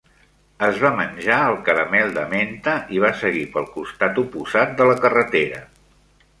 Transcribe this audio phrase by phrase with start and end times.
[0.67, 5.01] Es va menjar el caramel de menta i va seguir pel costat oposat de la
[5.07, 5.65] carretera.